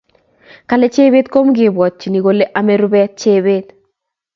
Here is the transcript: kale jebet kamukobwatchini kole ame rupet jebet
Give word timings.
kale 0.69 0.85
jebet 0.95 1.27
kamukobwatchini 1.33 2.19
kole 2.25 2.43
ame 2.59 2.73
rupet 2.81 3.13
jebet 3.21 3.67